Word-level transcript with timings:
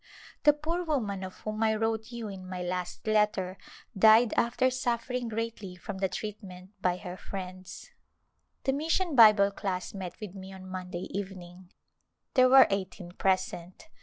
The 0.45 0.53
poor 0.53 0.83
woman 0.83 1.23
of 1.23 1.41
whom 1.41 1.61
I 1.61 1.75
wrote 1.75 2.09
you 2.11 2.27
in 2.27 2.49
my 2.49 2.63
last 2.63 3.05
In 3.07 3.13
the 3.13 3.19
Mountams 3.19 3.21
letter 3.21 3.57
died 3.95 4.33
after 4.35 4.71
suffering 4.71 5.27
greatly 5.27 5.75
from 5.75 5.99
the 5.99 6.09
treatment 6.09 6.71
by 6.81 6.97
her 6.97 7.15
friends. 7.15 7.91
The 8.63 8.73
Mission 8.73 9.15
Bible 9.15 9.51
Class 9.51 9.93
met 9.93 10.19
with 10.19 10.33
me 10.33 10.51
on 10.53 10.67
Monday 10.67 11.07
evening. 11.15 11.71
There 12.33 12.49
were 12.49 12.65
eighteen 12.71 13.11
present. 13.11 13.89